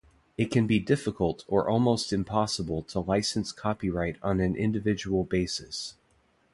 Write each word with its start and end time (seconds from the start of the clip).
It 0.35 0.45
can 0.47 0.65
be 0.65 0.79
difficult 0.79 1.45
or 1.47 1.69
almost 1.69 2.11
impossible 2.11 2.81
to 2.85 3.01
license 3.01 3.51
copyright 3.51 4.15
on 4.23 4.39
an 4.39 4.55
individual 4.55 5.23
basis. 5.25 5.93